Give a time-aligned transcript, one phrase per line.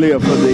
[0.00, 0.47] I want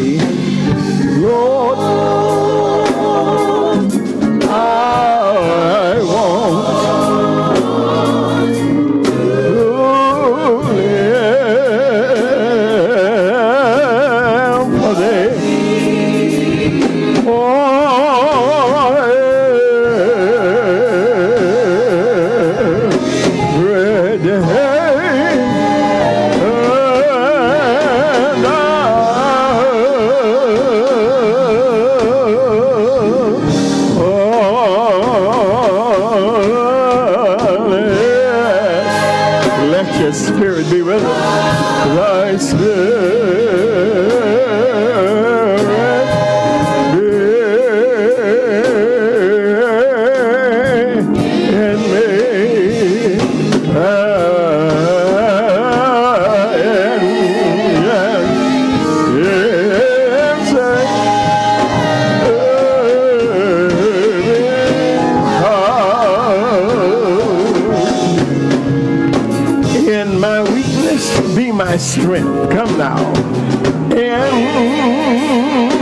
[72.23, 73.13] Come now.
[73.91, 75.74] In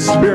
[0.00, 0.29] spirit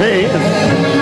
[0.00, 0.99] Hey.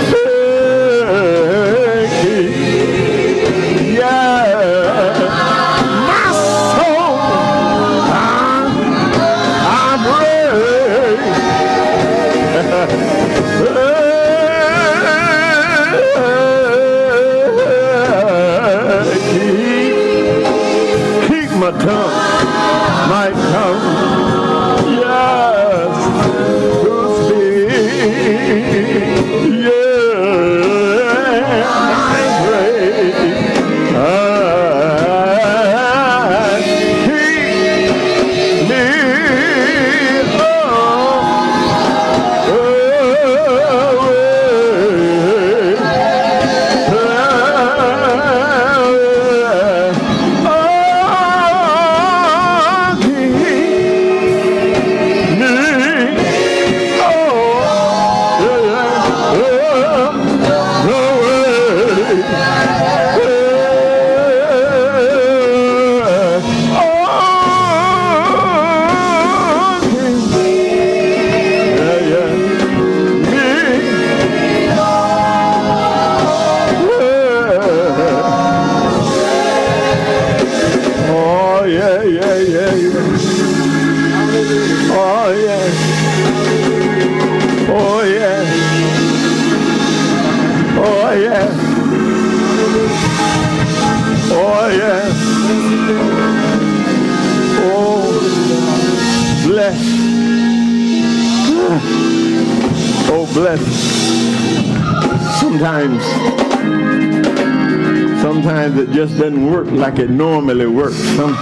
[110.61, 110.97] It normally works.
[111.17, 111.35] Some,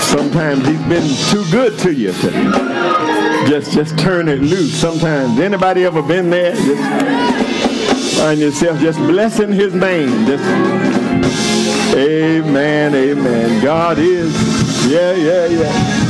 [0.00, 2.30] sometimes he's been too good to you to
[3.48, 4.72] just, just turn it loose.
[4.72, 6.54] Sometimes, anybody ever been there?
[6.54, 10.26] Just find yourself just blessing his name.
[10.26, 10.44] Just,
[11.94, 13.62] amen, amen.
[13.62, 14.34] God is,
[14.86, 16.04] yeah, yeah, yeah.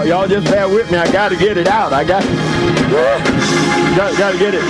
[0.03, 0.99] Y'all, y'all just bear with me.
[0.99, 1.93] I gotta get it out.
[1.93, 2.25] I got,
[3.97, 4.63] got, gotta get it.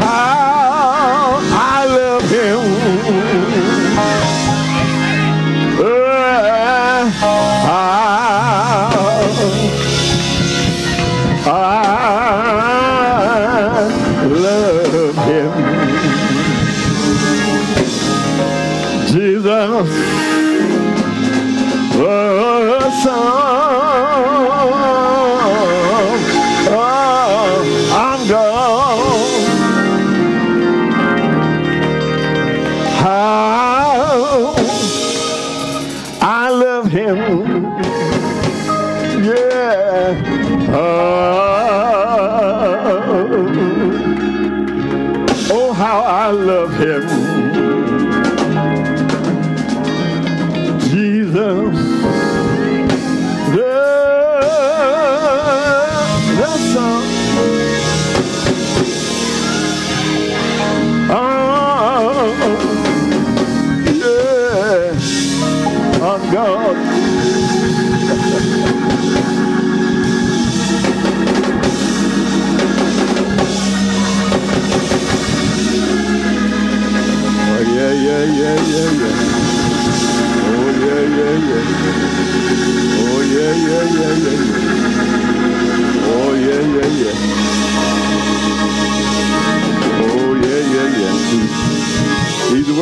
[0.00, 0.65] How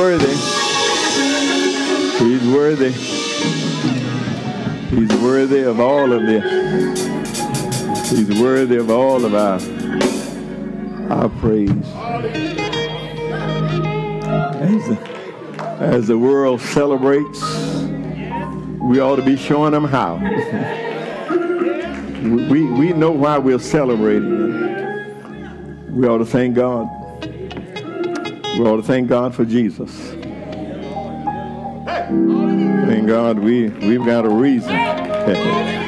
[0.05, 0.37] worthy.
[2.23, 2.93] He's worthy.
[4.91, 6.45] He's worthy of all of this.
[8.11, 9.59] He's worthy of all of our,
[11.11, 11.71] our praise.
[14.61, 14.99] As the,
[15.81, 17.41] as the world celebrates,
[18.83, 20.17] we ought to be showing them how.
[22.51, 24.61] we, we know why we're celebrating.
[25.97, 27.04] We ought to thank God.
[28.59, 29.91] We ought to thank God for Jesus.
[32.87, 35.84] Thank God we, we've got a reason.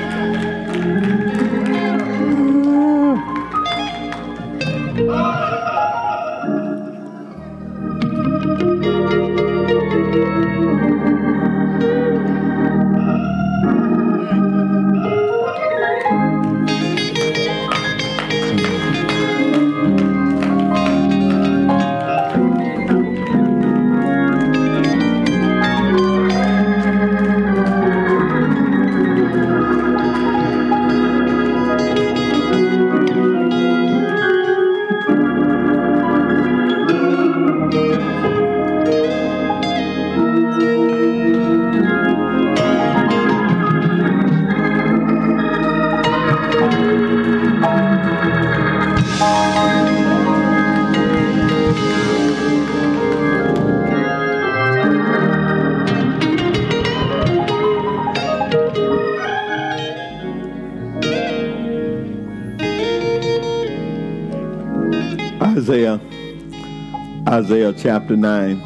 [67.37, 68.63] Isaiah chapter 9.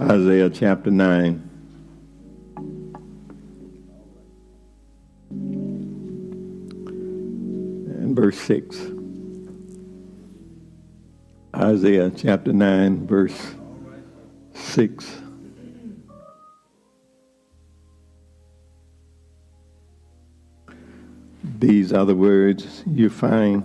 [0.00, 1.50] Isaiah chapter 9.
[7.98, 8.80] And verse 6.
[11.54, 13.54] Isaiah chapter 9, verse
[14.54, 15.20] 6.
[21.58, 23.64] These are the words you find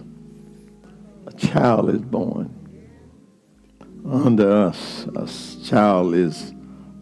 [1.47, 2.57] child is born.
[4.05, 5.27] Under us a
[5.65, 6.53] child is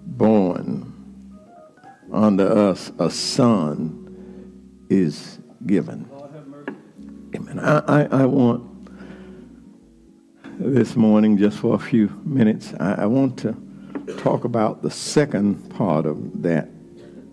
[0.05, 0.85] born.
[2.11, 6.09] Under us a son is given.
[7.35, 7.59] Amen.
[7.59, 8.65] I, I, I want
[10.59, 13.55] this morning, just for a few minutes, I, I want to
[14.17, 16.67] talk about the second part of that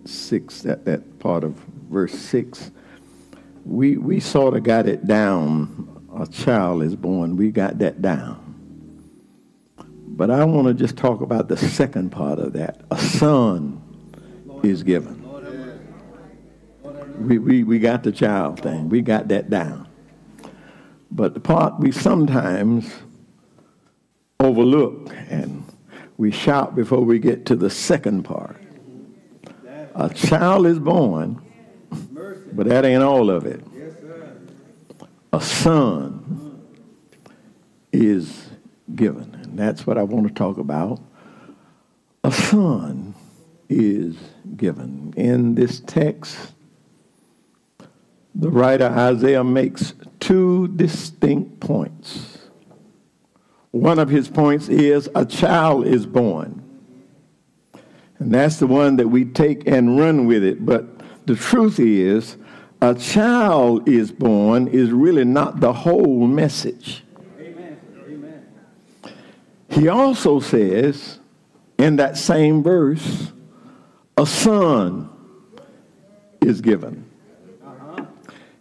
[0.05, 1.53] six, that, that part of
[1.89, 2.71] verse six.
[3.65, 7.37] We, we sort of got it down a child is born.
[7.37, 8.43] We got that down.
[10.07, 12.81] But I want to just talk about the second part of that.
[12.89, 13.81] A son
[14.63, 15.23] is given.
[17.19, 18.89] We, we, we got the child thing.
[18.89, 19.87] We got that down.
[21.11, 22.91] But the part we sometimes
[24.39, 25.63] overlook and
[26.17, 28.59] we shout before we get to the second part.
[29.95, 31.41] A child is born,
[32.53, 33.63] but that ain't all of it
[35.33, 36.63] a son
[37.91, 38.49] is
[38.95, 39.35] given.
[39.35, 41.01] And that's what I want to talk about.
[42.23, 43.15] A son
[43.69, 44.15] is
[44.55, 45.13] given.
[45.17, 46.53] In this text,
[48.35, 52.37] the writer Isaiah makes two distinct points.
[53.71, 56.63] One of his points is a child is born.
[58.19, 60.65] And that's the one that we take and run with it.
[60.65, 60.85] But
[61.27, 62.37] the truth is,
[62.81, 67.03] a child is born is really not the whole message.
[69.69, 71.19] He also says
[71.77, 73.31] in that same verse,
[74.17, 75.09] a son
[76.41, 77.05] is given.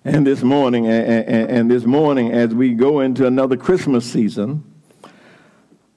[0.05, 4.63] And this morning, and, and, this morning, as we go into another Christmas season,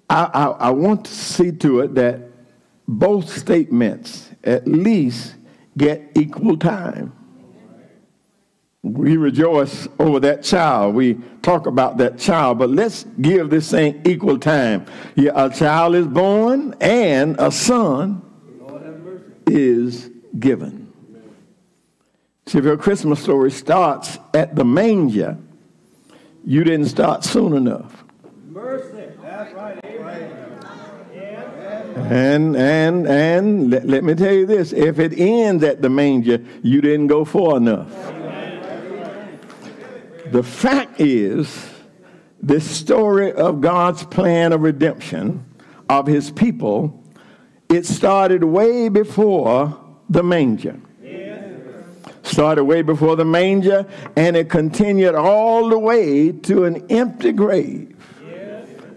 [0.10, 2.22] I, I, I want to see to it that
[2.88, 5.36] both statements at least
[5.78, 7.14] get equal time.
[8.82, 10.96] We rejoice over that child.
[10.96, 14.86] We talk about that child, but let's give this thing equal time.
[15.16, 18.22] Yeah, a child is born and a son
[19.46, 20.94] is given.
[22.46, 25.38] See, if your Christmas story starts at the manger,
[26.46, 28.04] you didn't start soon enough.
[28.48, 29.10] Mercy.
[29.22, 29.80] That's right.
[31.96, 36.44] And and and let, let me tell you this: if it ends at the manger,
[36.64, 37.92] you didn't go far enough.
[40.32, 41.70] The fact is,
[42.42, 45.46] this story of God's plan of redemption
[45.90, 47.04] of His people,
[47.68, 49.78] it started way before
[50.10, 50.80] the manger
[52.30, 57.96] started way before the manger, and it continued all the way to an empty grave.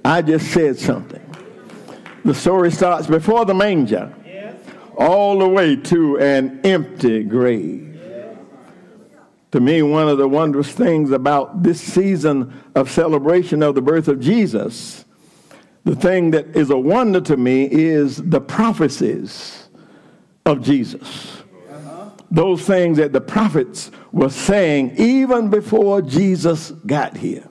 [0.04, 1.20] I just said something.
[2.24, 4.14] The story starts before the manger,
[4.96, 7.91] all the way to an empty grave.
[9.52, 14.08] To me, one of the wondrous things about this season of celebration of the birth
[14.08, 15.04] of Jesus,
[15.84, 19.68] the thing that is a wonder to me is the prophecies
[20.46, 21.42] of Jesus
[22.32, 27.46] those things that the prophets were saying even before Jesus got here.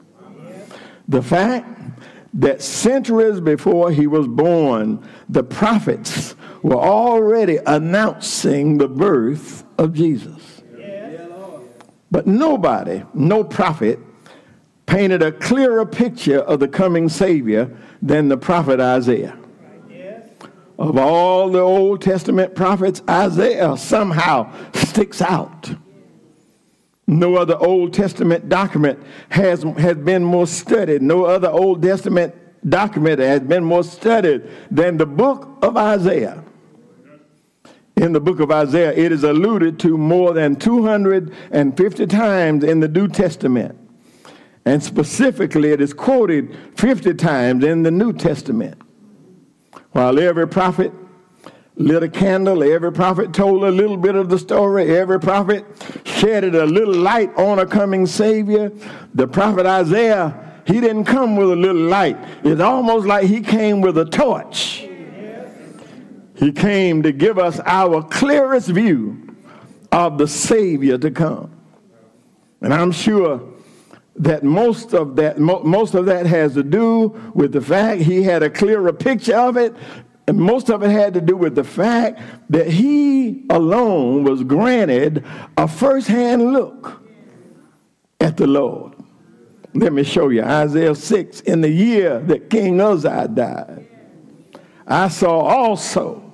[1.07, 1.69] The fact
[2.33, 10.60] that centuries before he was born, the prophets were already announcing the birth of Jesus.
[12.11, 13.99] But nobody, no prophet,
[14.85, 19.37] painted a clearer picture of the coming Savior than the prophet Isaiah
[20.81, 25.75] of all the Old Testament prophets, Isaiah somehow sticks out.
[27.05, 31.03] No other Old Testament document has, has been more studied.
[31.03, 32.33] No other Old Testament
[32.67, 36.43] document has been more studied than the book of Isaiah.
[38.01, 42.87] In the book of Isaiah, it is alluded to more than 250 times in the
[42.87, 43.77] New Testament.
[44.65, 48.81] And specifically, it is quoted 50 times in the New Testament.
[49.91, 50.91] While every prophet
[51.75, 55.63] lit a candle, every prophet told a little bit of the story, every prophet
[56.03, 58.71] shedded a little light on a coming Savior,
[59.13, 62.17] the prophet Isaiah, he didn't come with a little light.
[62.43, 64.87] It's almost like he came with a torch.
[66.41, 69.37] He came to give us our clearest view
[69.91, 71.51] of the Savior to come.
[72.61, 73.47] And I'm sure
[74.15, 78.41] that most of that most of that has to do with the fact he had
[78.41, 79.75] a clearer picture of it
[80.27, 85.23] and most of it had to do with the fact that he alone was granted
[85.57, 87.03] a first-hand look
[88.19, 88.95] at the Lord.
[89.75, 93.87] Let me show you Isaiah 6 in the year that King Uzziah died.
[94.87, 96.30] I saw also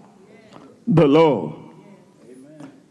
[0.88, 1.67] the Lord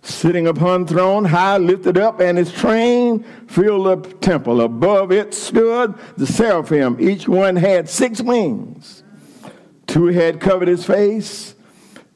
[0.07, 4.61] sitting upon throne, high lifted up, and his train filled the temple.
[4.61, 6.97] Above it stood the seraphim.
[7.01, 9.03] Each one had six wings.
[9.87, 11.55] Two had covered his face,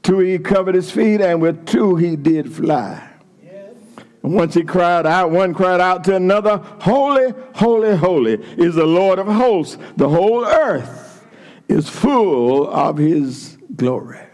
[0.02, 3.06] two he covered his feet, and with two he did fly.
[4.22, 8.84] And once he cried out, one cried out to another, Holy, holy, holy is the
[8.84, 9.78] Lord of hosts.
[9.96, 11.26] The whole earth
[11.68, 14.29] is full of his glory.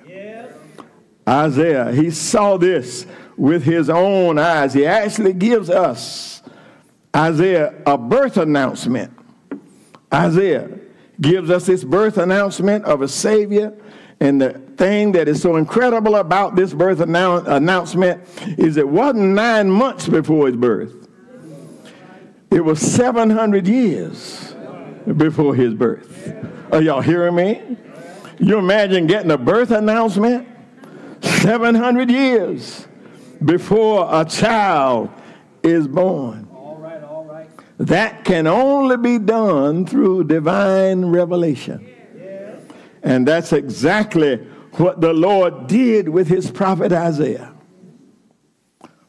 [1.29, 4.73] Isaiah, he saw this with his own eyes.
[4.73, 6.43] He actually gives us,
[7.15, 9.13] Isaiah, a birth announcement.
[10.13, 10.71] Isaiah
[11.21, 13.77] gives us this birth announcement of a Savior.
[14.21, 18.23] And the thing that is so incredible about this birth annou- announcement
[18.59, 20.95] is it wasn't nine months before his birth,
[22.51, 24.55] it was 700 years
[25.17, 26.33] before his birth.
[26.73, 27.77] Are y'all hearing me?
[28.39, 30.47] You imagine getting a birth announcement?
[31.23, 32.87] 700 years
[33.45, 35.11] before a child
[35.63, 36.49] is born.
[36.53, 37.49] All right, all right.
[37.79, 41.93] That can only be done through divine revelation.
[43.03, 44.37] And that's exactly
[44.73, 47.53] what the Lord did with his prophet Isaiah.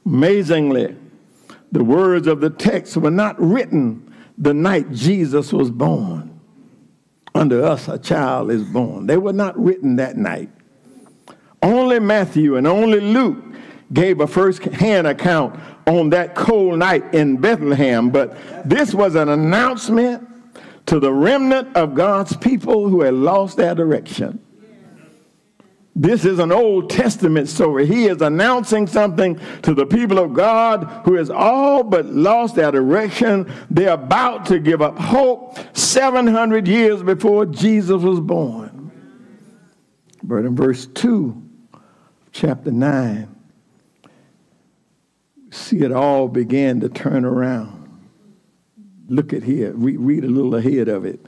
[0.06, 0.96] Amazingly,
[1.72, 6.40] the words of the text were not written the night Jesus was born.
[7.34, 9.08] Under us a child is born.
[9.08, 10.50] They were not written that night.
[11.62, 13.44] Only Matthew and only Luke
[13.94, 19.30] gave a first hand account on that cold night in Bethlehem, but this was an
[19.30, 20.28] announcement
[20.88, 24.40] to the remnant of God's people who had lost their direction.
[25.96, 27.88] This is an Old Testament story.
[27.88, 32.72] He is announcing something to the people of God who has all but lost their
[32.72, 33.52] direction.
[33.72, 38.92] They're about to give up hope 700 years before Jesus was born.
[40.22, 41.47] But in verse 2,
[42.38, 43.36] chapter 9,
[45.50, 47.90] see it all began to turn around.
[49.10, 51.26] Look at here, read, read a little ahead of it.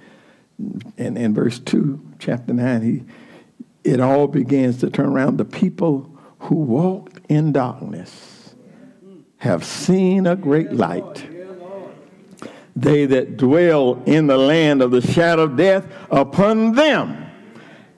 [0.98, 3.04] And in verse 2, chapter 9, he
[3.84, 5.38] it all begins to turn around.
[5.38, 8.54] The people who walked in darkness
[9.38, 11.26] have seen a great light.
[12.76, 17.29] They that dwell in the land of the shadow of death, upon them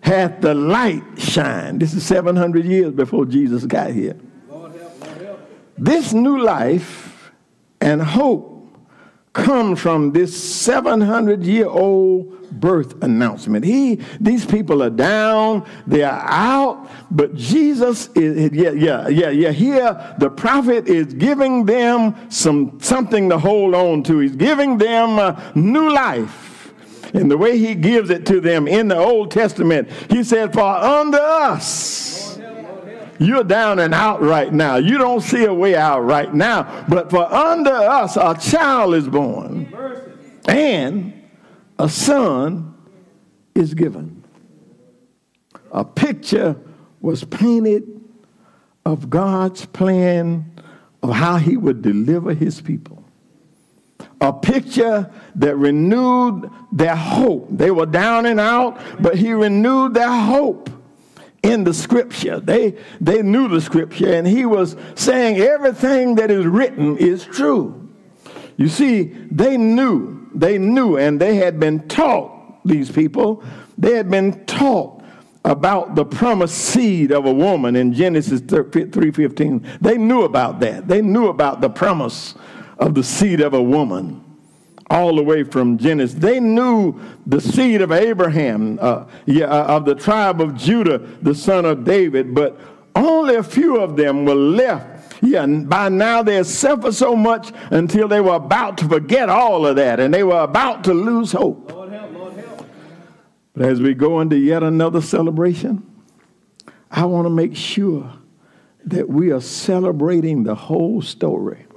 [0.01, 1.79] hath the light shine.
[1.79, 4.17] This is 700 years before Jesus got here.
[5.77, 7.31] This new life
[7.79, 8.51] and hope
[9.33, 13.63] come from this 700 year old birth announcement.
[13.63, 19.51] He, these people are down, they are out, but Jesus is, yeah, yeah, yeah, yeah.
[19.51, 24.19] Here, the prophet is giving them some something to hold on to.
[24.19, 26.50] He's giving them a new life.
[27.13, 30.61] And the way he gives it to them in the Old Testament, he said, For
[30.61, 32.39] unto us,
[33.19, 34.77] you're down and out right now.
[34.77, 36.85] You don't see a way out right now.
[36.87, 39.71] But for unto us, a child is born.
[40.47, 41.21] And
[41.77, 42.75] a son
[43.53, 44.23] is given.
[45.71, 46.55] A picture
[46.99, 48.01] was painted
[48.85, 50.51] of God's plan
[51.03, 53.00] of how he would deliver his people.
[54.21, 57.47] A picture that renewed their hope.
[57.49, 60.69] They were down and out, but he renewed their hope
[61.43, 62.39] in the scripture.
[62.39, 67.89] They, they knew the scripture, and he was saying everything that is written is true.
[68.57, 72.31] You see, they knew they knew and they had been taught,
[72.65, 73.43] these people,
[73.77, 75.03] they had been taught
[75.43, 79.65] about the promised seed of a woman in Genesis 3:15.
[79.81, 80.87] They knew about that.
[80.87, 82.35] They knew about the promise
[82.81, 84.21] of the seed of a woman
[84.89, 86.19] all the way from Genesis.
[86.19, 91.33] They knew the seed of Abraham, uh, yeah, uh, of the tribe of Judah, the
[91.33, 92.59] son of David, but
[92.93, 94.91] only a few of them were left
[95.21, 99.67] yeah, by now they had suffered so much until they were about to forget all
[99.67, 101.71] of that and they were about to lose hope.
[101.71, 102.67] Lord help, Lord help.
[103.53, 105.85] But as we go into yet another celebration,
[106.89, 108.11] I want to make sure
[108.85, 111.67] that we are celebrating the whole story.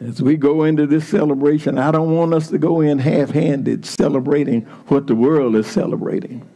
[0.00, 3.84] As we go into this celebration, I don't want us to go in half handed
[3.84, 6.48] celebrating what the world is celebrating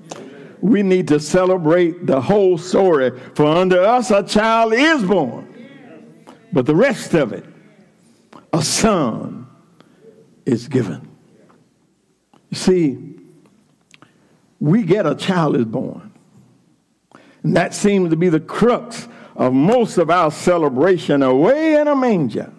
[0.63, 3.11] we need to celebrate the whole story.
[3.35, 5.49] For under us a child is born.
[6.53, 7.45] But the rest of it,
[8.53, 9.49] a son
[10.47, 11.09] is given.
[12.51, 13.17] You see,
[14.61, 16.13] we get a child is born.
[17.43, 21.97] And that seems to be the crux of most of our celebration away in a
[21.97, 22.53] manger.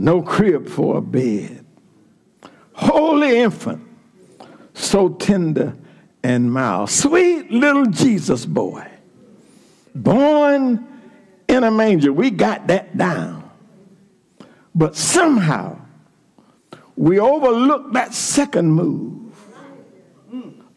[0.00, 1.62] No crib for a bed.
[2.72, 3.86] Holy infant,
[4.72, 5.76] so tender
[6.22, 6.88] and mild.
[6.88, 8.90] Sweet little Jesus boy,
[9.94, 10.88] born
[11.48, 12.14] in a manger.
[12.14, 13.50] We got that down.
[14.74, 15.78] But somehow,
[16.96, 19.34] we overlook that second move.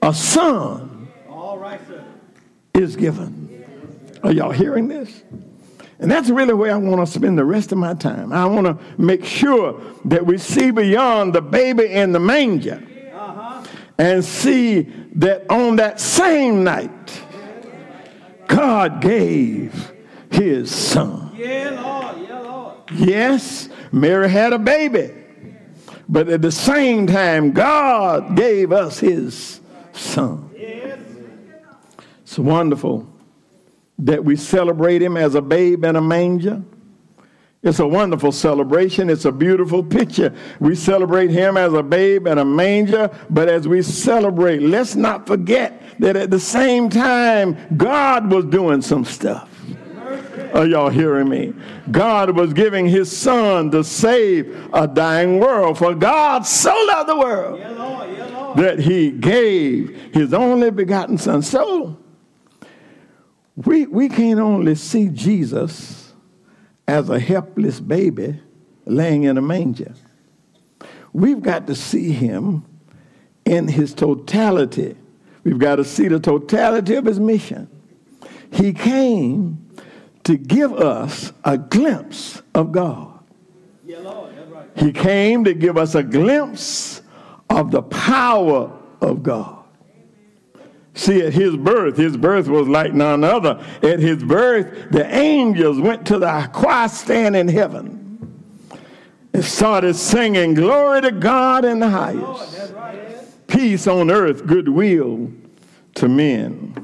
[0.01, 1.07] A son
[2.73, 3.63] is given.
[4.21, 5.23] Are y'all hearing this?
[6.03, 8.33] And that's really where I want to spend the rest of my time.
[8.33, 12.85] I want to make sure that we see beyond the baby in the manger
[13.15, 13.63] uh-huh.
[13.97, 14.81] and see
[15.15, 17.23] that on that same night,
[18.47, 19.93] God gave
[20.29, 21.33] his son.
[21.37, 22.27] Yeah, Lord.
[22.27, 22.77] Yeah, Lord.
[22.95, 25.09] Yes, Mary had a baby.
[26.09, 29.61] But at the same time, God gave us his
[29.93, 30.49] son.
[30.53, 30.99] Yes.
[32.23, 33.12] It's wonderful
[33.99, 36.63] that we celebrate him as a babe in a manger.
[37.63, 39.09] It's a wonderful celebration.
[39.09, 40.33] It's a beautiful picture.
[40.59, 45.25] We celebrate him as a babe in a manger, but as we celebrate, let's not
[45.25, 49.49] forget that at the same time, God was doing some stuff.
[50.53, 51.53] Are y'all hearing me?
[51.89, 55.77] God was giving his son to save a dying world.
[55.77, 58.57] For God so loved the world yeah, Lord, yeah, Lord.
[58.57, 61.41] that he gave his only begotten son.
[61.41, 61.97] So
[63.55, 66.13] we, we can't only see Jesus
[66.87, 68.39] as a helpless baby
[68.85, 69.93] laying in a manger.
[71.13, 72.65] We've got to see him
[73.45, 74.95] in his totality.
[75.43, 77.69] We've got to see the totality of his mission.
[78.51, 79.69] He came
[80.23, 83.19] to give us a glimpse of God.
[83.85, 84.69] Yeah, Lord, that's right.
[84.75, 87.01] He came to give us a glimpse
[87.49, 89.62] of the power of God.
[90.95, 93.63] See, at his birth, his birth was like none other.
[93.81, 98.03] At his birth, the angels went to the choir stand in heaven
[99.33, 105.31] and started singing, Glory to God in the highest, peace on earth, goodwill
[105.95, 106.75] to men.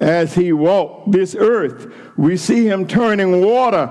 [0.00, 3.90] As he walked this earth, we see him turning water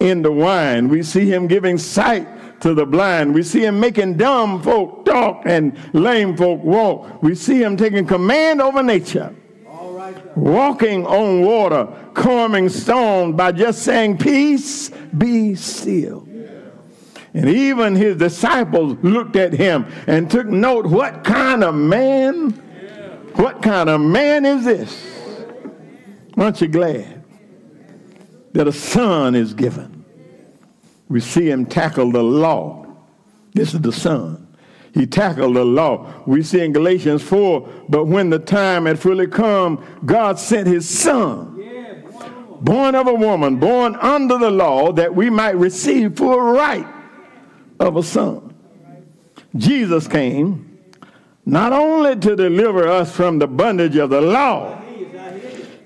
[0.00, 0.88] into wine.
[0.88, 2.26] We see him giving sight
[2.60, 3.34] to the blind.
[3.34, 7.22] We see him making dumb folk talk and lame folk walk.
[7.22, 9.34] We see him taking command over nature.
[10.34, 16.26] Walking on water, calming storms by just saying, Peace, be still.
[17.34, 22.50] And even his disciples looked at him and took note what kind of man,
[23.34, 25.16] what kind of man is this?
[26.36, 27.24] Aren't you glad
[28.52, 29.95] that a son is given?
[31.08, 32.86] We see him tackle the law.
[33.52, 34.46] This is the Son.
[34.92, 36.12] He tackled the law.
[36.26, 40.88] We see in Galatians 4, but when the time had fully come, God sent his
[40.88, 41.62] Son,
[42.60, 46.86] born of a woman, born under the law, that we might receive full right
[47.78, 48.54] of a son.
[49.56, 50.78] Jesus came
[51.44, 54.80] not only to deliver us from the bondage of the law,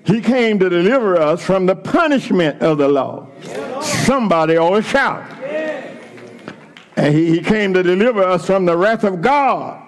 [0.05, 3.27] he came to deliver us from the punishment of the law.
[3.81, 5.29] Somebody always shout.
[6.95, 9.81] And he, he came to deliver us from the wrath of God,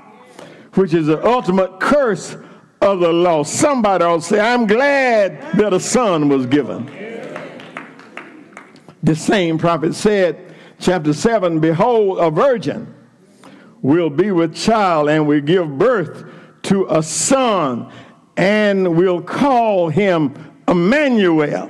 [0.73, 2.35] which is the ultimate curse
[2.81, 3.43] of the law.
[3.43, 6.89] Somebody will say, I'm glad that a son was given.
[9.03, 12.93] The same prophet said, chapter 7, Behold, a virgin
[13.81, 16.25] will be with child and will give birth
[16.63, 17.91] to a son
[18.37, 20.33] and will call him
[20.67, 21.69] Emmanuel.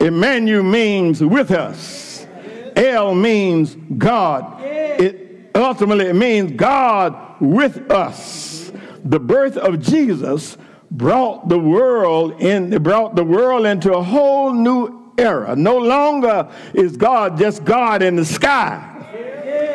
[0.00, 2.26] Emmanuel means with us.
[2.74, 4.62] El means God.
[4.62, 8.72] It ultimately means God with us.
[9.04, 10.56] The birth of Jesus
[10.90, 15.54] brought the world in brought the world into a whole new era.
[15.54, 18.86] No longer is God just God in the sky.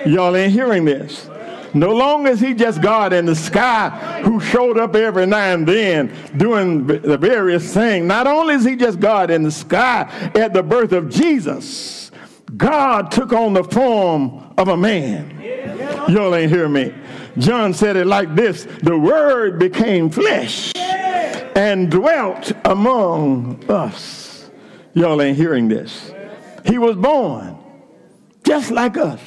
[0.05, 1.29] Y'all ain't hearing this.
[1.75, 5.67] No longer is he just God in the sky who showed up every now and
[5.67, 8.05] then doing the various things.
[8.05, 12.11] Not only is he just God in the sky at the birth of Jesus,
[12.55, 15.37] God took on the form of a man.
[16.07, 16.93] Y'all ain't hear me.
[17.37, 24.49] John said it like this The Word became flesh and dwelt among us.
[24.93, 26.13] Y'all ain't hearing this.
[26.65, 27.57] He was born
[28.45, 29.19] just like us.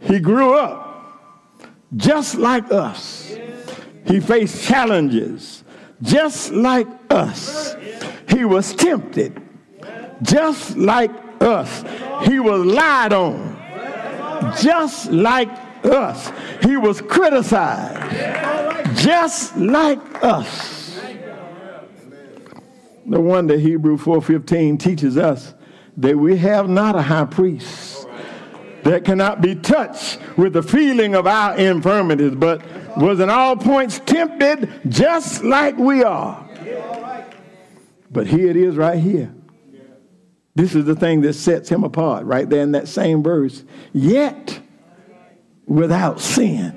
[0.00, 0.87] He grew up
[1.96, 3.34] just like us.
[4.06, 5.64] He faced challenges
[6.02, 7.76] just like us.
[8.28, 9.42] He was tempted
[10.22, 11.84] just like us.
[12.28, 13.56] He was lied on
[14.60, 15.48] just like
[15.84, 16.30] us.
[16.62, 21.00] He was criticized just like us.
[23.04, 25.54] No wonder Hebrew 4:15 teaches us
[25.96, 27.97] that we have not a high priest
[28.88, 32.62] that cannot be touched with the feeling of our infirmities, but
[32.96, 36.48] was in all points tempted just like we are.
[38.10, 39.34] But here it is right here.
[40.54, 43.62] This is the thing that sets him apart right there in that same verse.
[43.92, 44.58] Yet
[45.66, 46.74] without sin.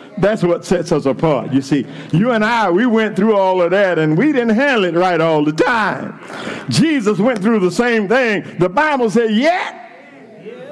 [0.18, 1.52] That's what sets us apart.
[1.52, 4.84] You see, you and I, we went through all of that and we didn't handle
[4.84, 6.20] it right all the time.
[6.68, 8.58] Jesus went through the same thing.
[8.58, 9.89] The Bible said, yet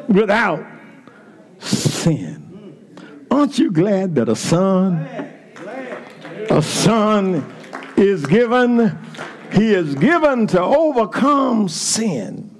[0.08, 0.64] without
[1.58, 3.26] sin.
[3.30, 5.06] Aren't you glad that a son,
[6.50, 7.54] a son
[7.96, 8.98] is given?
[9.52, 12.54] He is given to overcome sin,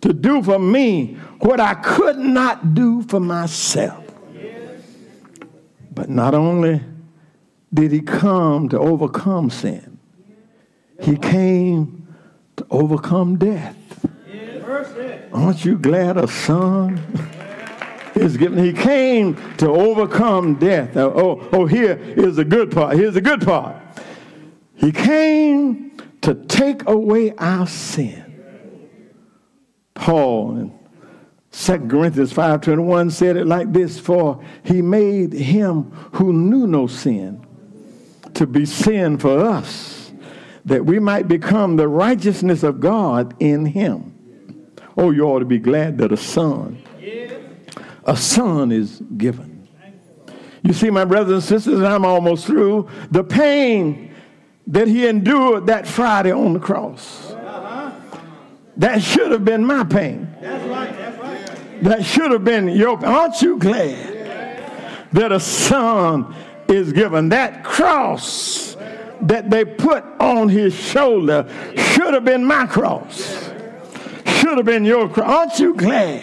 [0.00, 4.04] to do for me what I could not do for myself.
[5.92, 6.82] But not only
[7.72, 9.98] did he come to overcome sin,
[11.00, 12.06] he came
[12.56, 13.76] to overcome death.
[15.32, 17.00] Aren't you glad a son
[18.14, 18.62] is given?
[18.62, 20.96] He came to overcome death.
[20.96, 22.96] Oh, oh, oh, here is the good part.
[22.96, 23.76] Here's the good part.
[24.74, 28.22] He came to take away our sin.
[29.94, 30.78] Paul in
[31.52, 37.44] 2 Corinthians 5.21 said it like this, For he made him who knew no sin
[38.34, 40.12] to be sin for us,
[40.66, 44.15] that we might become the righteousness of God in him.
[44.96, 46.82] Oh, you ought to be glad that a son,
[48.04, 49.68] a son is given.
[50.62, 52.88] You see, my brothers and sisters, and I'm almost through.
[53.10, 54.14] The pain
[54.66, 57.34] that he endured that Friday on the cross.
[58.78, 60.28] That should have been my pain.
[61.82, 63.08] That should have been your pain.
[63.08, 66.34] Aren't you glad that a son
[66.68, 67.28] is given?
[67.28, 68.76] That cross
[69.22, 73.50] that they put on his shoulder should have been my cross.
[74.26, 75.28] Should have been your cross.
[75.28, 76.22] Aren't you glad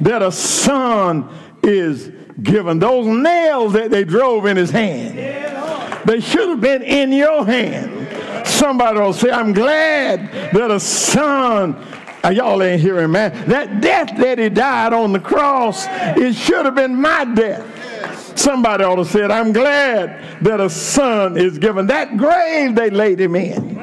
[0.00, 1.28] that a son
[1.62, 2.10] is
[2.42, 2.78] given?
[2.78, 5.18] Those nails that they drove in his hand,
[6.06, 8.46] they should have been in your hand.
[8.46, 11.74] Somebody will say, I'm glad that a son
[12.26, 13.48] uh, y'all ain't hearing, man.
[13.48, 18.36] That death that he died on the cross, it should have been my death.
[18.36, 19.22] Somebody ought to say.
[19.22, 21.86] I'm glad that a son is given.
[21.86, 23.76] That grave they laid him in.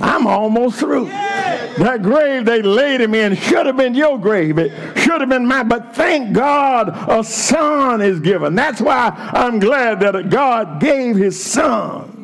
[0.00, 1.06] I'm almost through.
[1.06, 4.58] That grave they laid him in should have been your grave.
[4.58, 5.68] It should have been mine.
[5.68, 8.54] But thank God a son is given.
[8.54, 12.18] That's why I'm glad that God gave his son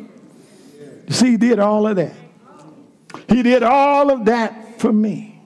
[1.07, 2.13] you see, he did all of that.
[3.29, 5.41] He did all of that for me.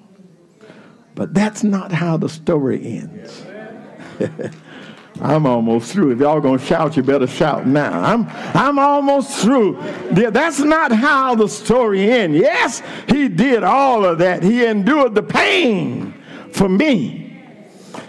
[1.15, 3.46] But that's not how the story ends.
[5.21, 6.12] I'm almost through.
[6.12, 7.99] If y'all gonna shout, you better shout now.
[8.01, 9.77] I'm I'm almost through.
[10.12, 12.38] That's not how the story ends.
[12.38, 14.43] Yes, he did all of that.
[14.43, 16.13] He endured the pain
[16.53, 17.41] for me.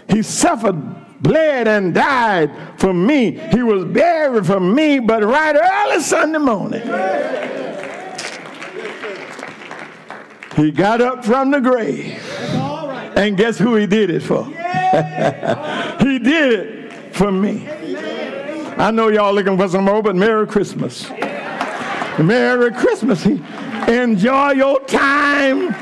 [0.09, 3.31] He suffered, bled, and died for me.
[3.31, 6.81] He was buried for me, but right early Sunday morning.
[10.55, 12.21] He got up from the grave.
[13.15, 14.45] And guess who he did it for?
[15.99, 16.80] he did it
[17.13, 17.67] for me.
[18.77, 21.09] I know y'all looking for some more, but Merry Christmas.
[22.19, 23.25] Merry Christmas.
[23.87, 25.75] Enjoy your time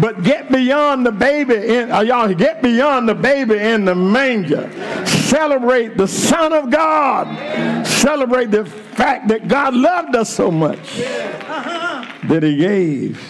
[0.00, 4.70] but get beyond the baby in uh, y'all get beyond the baby in the manger.
[5.06, 7.86] Celebrate the Son of God.
[7.86, 13.20] Celebrate the fact that God loved us so much that He gave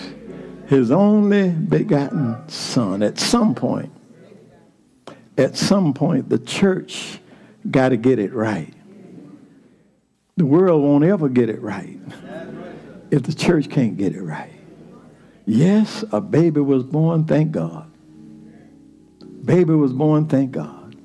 [0.67, 3.03] His only begotten Son.
[3.03, 3.93] At some point,
[5.37, 7.19] at some point, the church
[7.71, 8.73] got to get it right.
[10.37, 11.99] The world won't ever get it right
[13.11, 14.53] if the church can't get it right.
[15.47, 17.91] Yes, a baby was born, thank God.
[19.45, 20.97] Baby was born, thank God.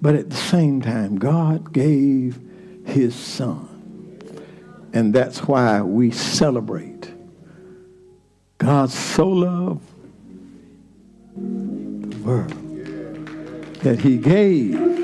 [0.00, 2.40] But at the same time, God gave
[2.86, 3.68] his son.
[4.92, 7.10] And that's why we celebrate.
[8.58, 9.86] God so loved
[11.34, 12.52] the world
[13.80, 14.95] that he gave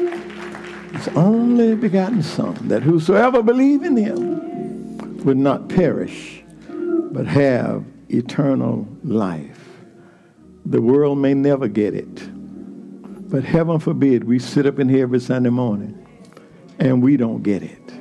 [1.02, 8.86] his only begotten son, that whosoever believe in him would not perish, but have eternal
[9.02, 9.58] life.
[10.64, 12.28] The world may never get it.
[13.28, 16.06] But heaven forbid we sit up in here every Sunday morning
[16.78, 17.92] and we don't get it.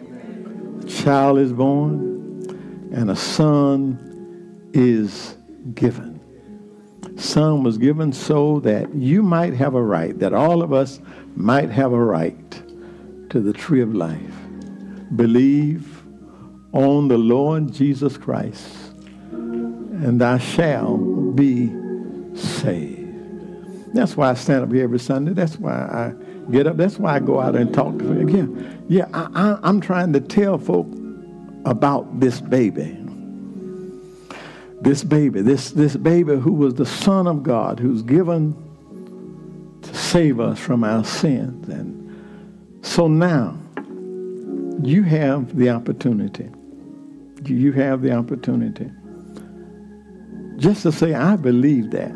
[0.83, 5.37] A child is born and a son is
[5.73, 6.19] given.
[7.15, 10.99] Son was given so that you might have a right, that all of us
[11.35, 12.61] might have a right
[13.31, 14.33] to the tree of life.
[15.15, 16.03] Believe
[16.73, 18.91] on the Lord Jesus Christ
[19.31, 21.67] and thou shalt be
[22.35, 23.93] saved.
[23.93, 25.33] That's why I stand up here every Sunday.
[25.33, 26.13] That's why I
[26.51, 26.77] get up.
[26.77, 28.29] That's why I go out and talk to them.
[28.29, 30.87] Yeah, yeah I, I, I'm trying to tell folk
[31.65, 32.97] about this baby.
[34.81, 38.55] This baby, this, this baby who was the Son of God, who's given
[39.83, 41.69] to save us from our sins.
[41.69, 42.00] And
[42.81, 43.57] so now,
[44.83, 46.49] you have the opportunity.
[47.45, 48.89] You have the opportunity
[50.61, 52.11] just to say, I believe that.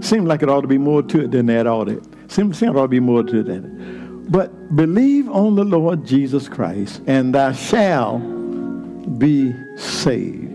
[0.00, 2.02] Seems like it ought to be more to it than that, ought it?
[2.28, 4.30] Seems, seems ought to be more to it than that.
[4.30, 8.22] But believe on the Lord Jesus Christ, and thou shalt
[9.18, 10.52] be saved.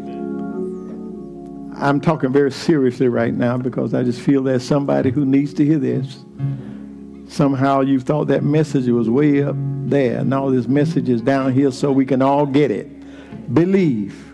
[1.78, 5.66] I'm talking very seriously right now because I just feel there's somebody who needs to
[5.66, 6.24] hear this.
[7.30, 10.20] Somehow you thought that message was way up there.
[10.20, 12.88] and Now this message is down here so we can all get it.
[13.54, 14.30] Believe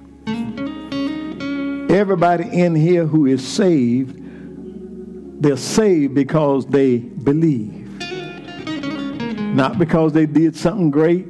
[1.96, 4.22] Everybody in here who is saved,
[5.41, 7.88] they're saved because they believe.
[9.56, 11.26] Not because they did something great,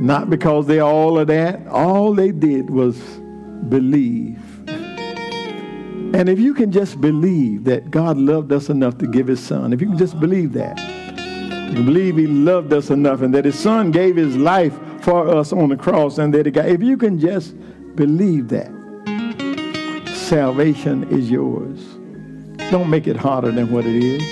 [0.00, 1.66] not because they all of that.
[1.66, 2.96] All they did was
[3.68, 4.40] believe.
[6.14, 9.72] And if you can just believe that God loved us enough to give his son,
[9.72, 10.76] if you can just believe that,
[11.74, 15.70] believe he loved us enough and that his son gave his life for us on
[15.70, 17.56] the cross and that got, if you can just
[17.96, 18.70] believe that,
[20.14, 21.80] salvation is yours.
[22.70, 24.22] Don't make it harder than what it is.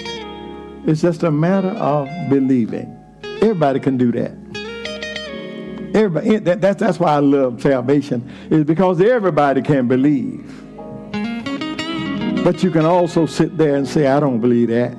[0.87, 2.97] It's just a matter of believing.
[3.25, 4.31] Everybody can do that.
[5.97, 10.52] Everybody, that, that's why I love salvation, is because everybody can believe.
[12.45, 14.93] But you can also sit there and say, I don't believe that.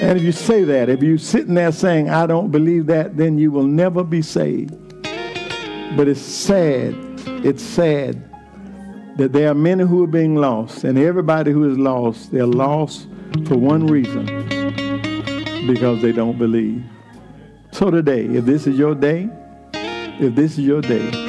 [0.00, 3.38] And if you say that, if you're sitting there saying, I don't believe that, then
[3.38, 4.72] you will never be saved.
[5.96, 6.94] But it's sad,
[7.44, 8.30] it's sad
[9.16, 13.08] that there are many who are being lost, and everybody who is lost, they're lost
[13.46, 14.26] for one reason
[15.66, 16.84] because they don't believe.
[17.72, 19.28] So today, if this is your day,
[19.72, 21.23] if this is your day,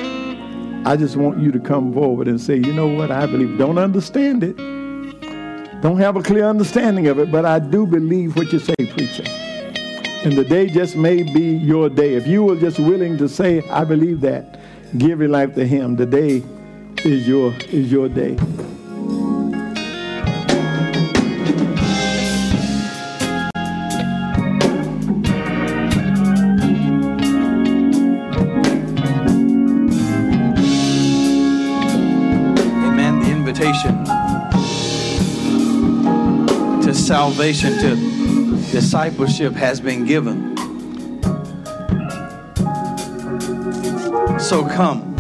[0.86, 3.58] I just want you to come forward and say, you know what, I believe.
[3.58, 4.56] Don't understand it.
[5.82, 9.24] Don't have a clear understanding of it, but I do believe what you say, preacher.
[10.24, 12.14] And the day just may be your day.
[12.14, 14.60] If you were just willing to say, I believe that,
[15.00, 16.44] give your life to him, the day
[17.04, 18.38] is your is your day.
[37.26, 37.96] Salvation, to
[38.72, 40.56] discipleship has been given.
[44.40, 45.16] So come.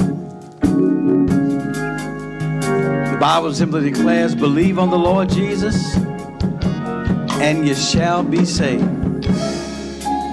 [3.09, 5.95] The Bible simply declares believe on the Lord Jesus
[7.41, 9.23] and you shall be saved.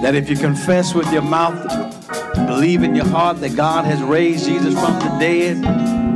[0.03, 1.57] That if you confess with your mouth,
[2.35, 5.57] believe in your heart that God has raised Jesus from the dead,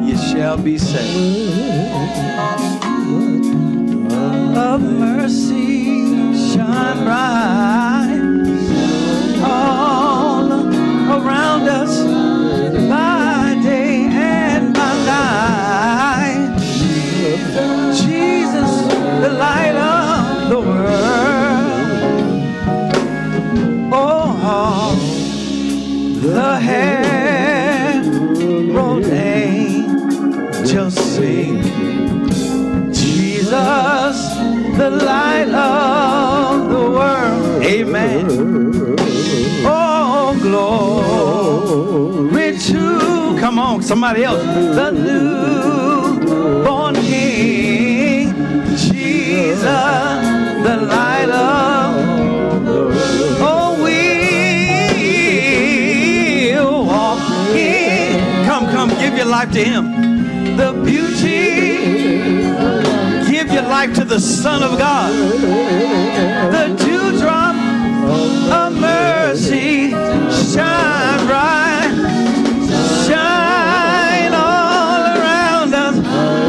[0.08, 1.98] you shall be saved.
[4.58, 6.02] Of mercy
[6.34, 8.22] shine bright
[9.44, 10.52] all
[11.16, 12.04] around us
[12.90, 16.58] by day and by night.
[17.94, 18.72] Jesus,
[19.22, 21.92] the light of the world.
[23.94, 24.96] Oh,
[26.20, 26.97] the herald
[34.90, 37.62] the light of the world.
[37.64, 38.26] Amen.
[39.66, 40.34] Oh,
[42.32, 44.42] glory to, come on, somebody else.
[44.42, 48.34] The newborn King,
[48.78, 49.64] Jesus,
[50.64, 51.98] the light of
[53.40, 53.94] Oh, we'll
[56.86, 57.20] walk
[57.56, 58.46] in.
[58.46, 60.56] Come, come, give your life to Him.
[60.56, 61.97] The beauty,
[63.78, 65.14] life to the Son of God.
[66.52, 67.56] The dewdrop
[68.60, 69.92] of mercy,
[70.52, 71.92] shine bright,
[73.06, 75.96] shine all around us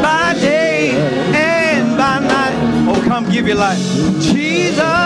[0.01, 0.89] by day
[1.35, 2.57] and by night.
[2.89, 3.77] Oh, come, give your life.
[4.19, 4.98] Jesus.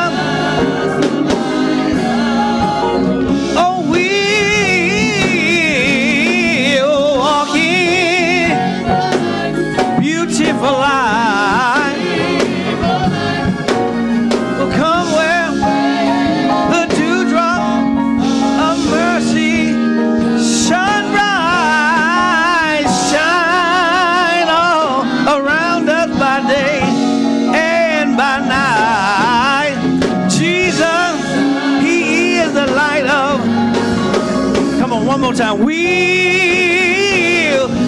[35.34, 35.66] One time.
[35.66, 35.76] We'll,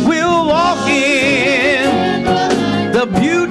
[0.08, 2.24] we'll walk in
[2.92, 3.45] the beautiful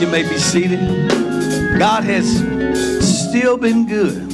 [0.00, 0.80] you may be seated.
[1.78, 2.26] God has
[3.28, 4.28] still been good.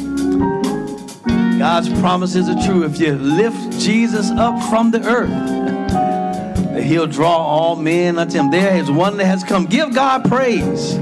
[1.58, 2.84] God's promises are true.
[2.84, 8.50] If you lift Jesus up from the earth, that he'll draw all men unto him.
[8.50, 9.66] There is one that has come.
[9.66, 10.94] Give God praise.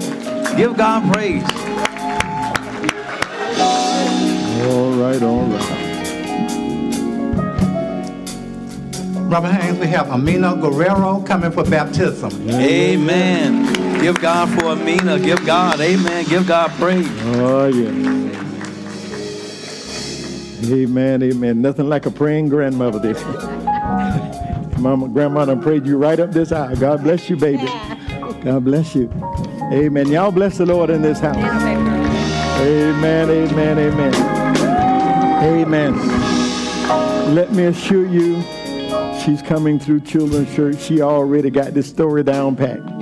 [0.56, 1.44] Give God praise.
[4.70, 5.84] All right, all right.
[9.28, 12.48] Brother Haynes, we have Amina Guerrero coming for baptism.
[12.50, 13.83] Amen.
[14.04, 15.18] Give God for Amina.
[15.18, 15.80] Give God.
[15.80, 16.26] Amen.
[16.26, 17.08] Give God praise.
[17.36, 17.88] Oh, yeah.
[20.70, 21.62] Amen, amen.
[21.62, 23.14] Nothing like a praying grandmother there.
[24.78, 26.76] Mama, grandma done prayed you right up this aisle.
[26.76, 27.64] God bless you, baby.
[28.42, 29.10] God bless you.
[29.72, 30.08] Amen.
[30.08, 31.36] Y'all bless the Lord in this house.
[31.38, 34.14] Amen, amen, amen.
[35.62, 37.34] Amen.
[37.34, 38.42] Let me assure you,
[39.24, 40.78] she's coming through children's church.
[40.78, 42.93] She already got this story down pat.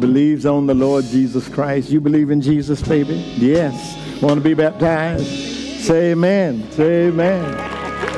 [0.00, 1.90] Believes on the Lord Jesus Christ.
[1.90, 3.14] You believe in Jesus, baby?
[3.36, 3.96] Yes.
[4.22, 5.26] Want to be baptized?
[5.26, 6.70] Say amen.
[6.72, 7.44] Say amen.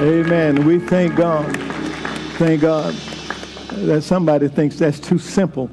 [0.01, 0.65] Amen.
[0.65, 1.47] We thank God.
[2.37, 2.95] Thank God
[3.87, 5.71] that somebody thinks that's too simple,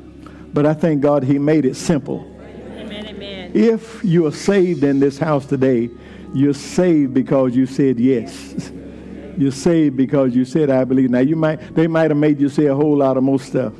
[0.53, 2.25] but I thank God he made it simple.
[2.77, 3.51] Amen, amen.
[3.53, 5.89] If you are saved in this house today,
[6.33, 8.71] you're saved because you said yes.
[9.37, 11.09] You're saved because you said I believe.
[11.09, 13.73] Now you might they might have made you say a whole lot of more stuff.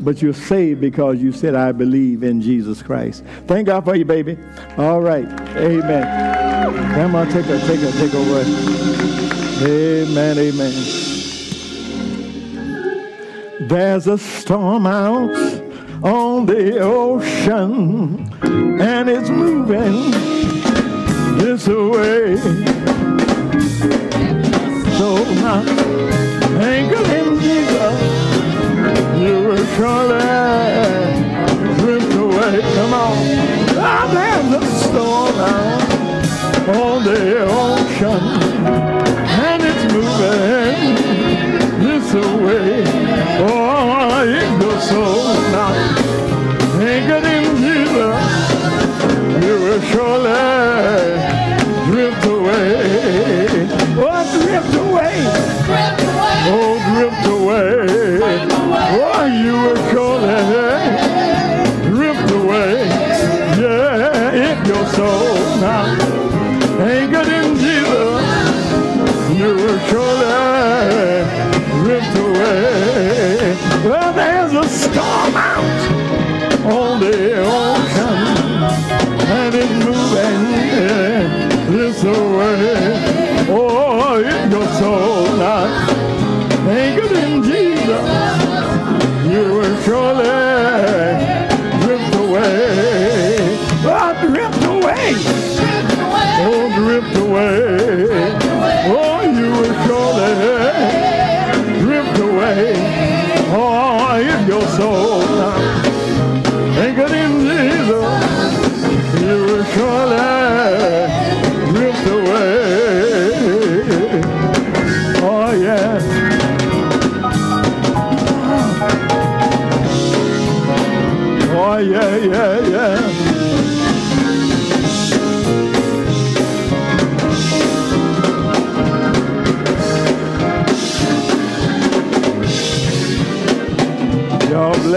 [0.00, 3.24] But you're saved because you said I believe in Jesus Christ.
[3.46, 4.38] Thank God for you, baby.
[4.76, 5.26] All right.
[5.56, 6.94] Amen.
[6.94, 8.46] Come on, take a take a take a word.
[9.60, 10.72] Amen, amen.
[13.68, 15.34] There's a storm out
[16.02, 18.32] on the ocean
[18.80, 20.12] and it's moving
[21.38, 22.36] this way.
[24.96, 25.64] So my
[26.60, 28.27] anchor in Jesus,
[29.78, 32.60] you drift away.
[32.74, 33.14] Come on.
[33.80, 35.38] Ah, there's a storm
[36.76, 38.22] on the ocean
[39.46, 40.94] and it's moving
[41.84, 42.08] this
[42.42, 42.82] way.
[43.40, 45.02] Oh, it goes so
[45.54, 45.74] now.
[46.80, 48.18] Anchored in Jesus,
[49.44, 50.37] you will surely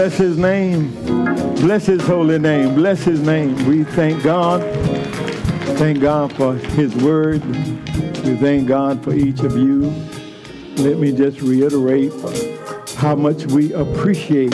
[0.02, 0.90] bless his name.
[1.60, 2.74] Bless his holy name.
[2.74, 3.54] Bless his name.
[3.68, 4.60] We thank God.
[5.78, 7.40] Thank God for his word.
[8.24, 9.94] We thank God for each of you.
[10.78, 12.12] Let me just reiterate
[12.96, 14.52] how much we appreciate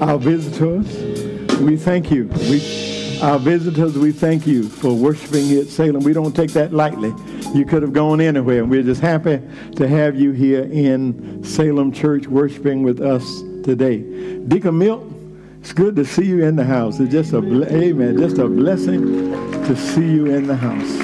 [0.00, 0.86] our visitors.
[1.58, 2.28] We thank you.
[2.48, 6.04] We, our visitors, we thank you for worshiping here at Salem.
[6.04, 7.12] We don't take that lightly.
[7.52, 8.64] You could have gone anywhere.
[8.64, 9.42] We're just happy
[9.74, 13.98] to have you here in Salem Church worshiping with us today.
[14.48, 15.04] Deacon Milt,
[15.60, 16.98] it's good to see you in the house.
[16.98, 19.30] It's just a amen, just a blessing
[19.64, 21.00] to see you in the house.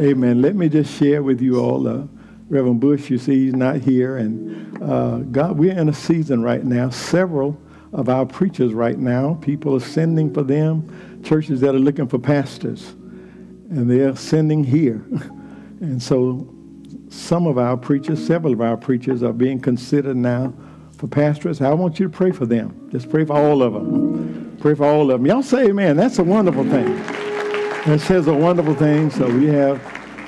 [0.00, 0.40] Amen.
[0.40, 1.88] Let me just share with you all.
[1.88, 2.06] Uh,
[2.48, 6.64] Reverend Bush, you see, he's not here, and uh, God, we're in a season right
[6.64, 6.90] now.
[6.90, 7.60] Several
[7.92, 11.22] of our preachers right now, people are sending for them.
[11.24, 12.90] Churches that are looking for pastors,
[13.70, 15.04] and they're sending here.
[15.82, 16.46] And so,
[17.08, 20.52] some of our preachers, several of our preachers, are being considered now
[21.00, 21.62] for pastors.
[21.62, 22.88] I want you to pray for them.
[22.92, 24.56] Just pray for all of them.
[24.60, 25.26] Pray for all of them.
[25.26, 25.96] Y'all say amen.
[25.96, 26.94] That's a wonderful thing.
[27.86, 29.10] That says a wonderful thing.
[29.10, 29.80] So we have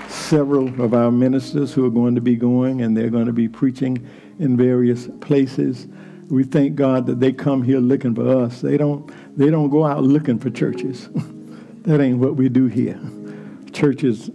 [0.09, 3.49] several of our ministers who are going to be going and they're going to be
[3.49, 4.09] preaching
[4.39, 5.89] in various places.
[6.29, 8.63] We thank God that they come here looking for us.
[8.63, 11.11] They don't they don't go out looking for churches.
[11.83, 12.99] that ain't what we do here.
[13.73, 14.31] Churches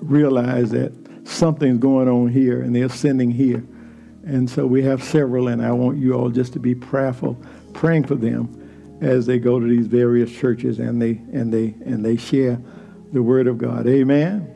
[0.00, 0.92] realize that
[1.24, 3.64] something's going on here and they're sending here.
[4.30, 7.36] And so we have several, and I want you all just to be prayerful,
[7.72, 12.04] praying for them as they go to these various churches and they and they and
[12.04, 12.60] they share
[13.12, 13.88] the word of God.
[13.88, 14.46] Amen.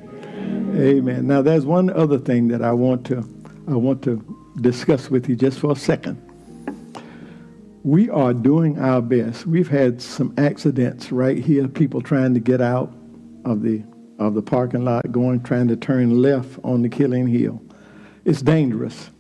[0.77, 1.27] Amen.
[1.27, 3.29] Now there's one other thing that I want to
[3.67, 4.23] I want to
[4.61, 6.21] discuss with you just for a second.
[7.83, 9.45] We are doing our best.
[9.45, 12.95] We've had some accidents right here, people trying to get out
[13.45, 13.83] of the
[14.21, 17.61] of the parking lot, going trying to turn left on the Killian Hill.
[18.25, 19.11] It's dangerous.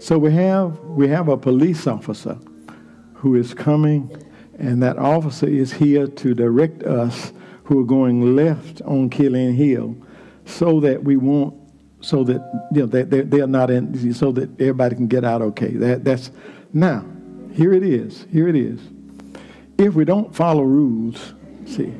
[0.00, 2.38] So we have we have a police officer
[3.12, 4.10] who is coming,
[4.58, 7.34] and that officer is here to direct us
[7.64, 9.94] who are going left on Killian Hill,
[10.46, 11.54] so that we won't,
[12.00, 12.40] so that
[12.72, 15.72] you know they, they they're not in, so that everybody can get out okay.
[15.72, 16.30] That that's
[16.72, 17.04] now.
[17.52, 18.26] Here it is.
[18.32, 18.80] Here it is.
[19.76, 21.34] If we don't follow rules,
[21.66, 21.92] see,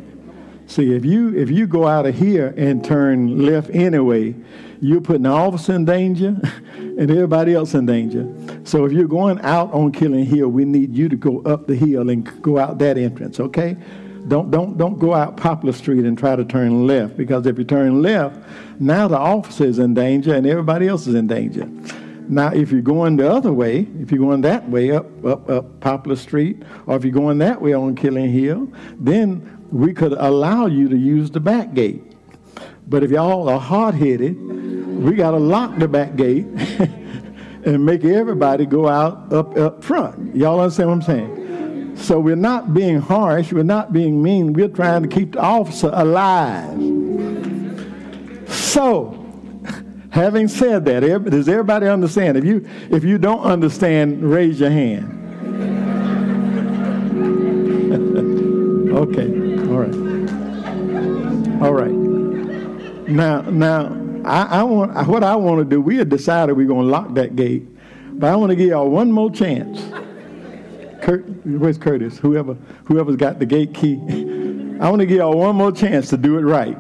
[0.71, 4.37] See, if you if you go out of here and turn left anyway,
[4.81, 6.41] you're putting the officer in danger
[6.77, 8.33] and everybody else in danger.
[8.63, 11.75] So if you're going out on Killian Hill, we need you to go up the
[11.75, 13.77] hill and go out that entrance, okay?
[14.29, 17.65] Don't don't don't go out Poplar Street and try to turn left because if you
[17.65, 18.39] turn left,
[18.79, 21.69] now the officer is in danger and everybody else is in danger.
[22.29, 25.81] Now, if you're going the other way, if you're going that way up up up
[25.81, 30.67] Poplar Street, or if you're going that way on Killian Hill, then we could allow
[30.67, 32.03] you to use the back gate.
[32.87, 36.45] But if y'all are hard headed, we got to lock the back gate
[37.65, 40.35] and make everybody go out up up front.
[40.35, 41.97] Y'all understand what I'm saying?
[41.97, 45.91] So we're not being harsh, we're not being mean, we're trying to keep the officer
[45.93, 46.79] alive.
[48.49, 49.27] So,
[50.11, 52.37] having said that, does everybody understand?
[52.39, 55.19] If you if you don't understand, raise your hand.
[58.97, 59.50] okay.
[59.71, 59.95] All right.
[61.63, 61.93] All right.
[63.09, 65.81] Now, now, I, I want what I want to do.
[65.81, 67.69] We had decided we're going to lock that gate,
[68.19, 69.81] but I want to give y'all one more chance.
[71.03, 72.19] Kurt, where's Curtis?
[72.19, 72.55] Whoever,
[72.85, 73.95] whoever's got the gate key.
[74.81, 76.77] I want to give y'all one more chance to do it right,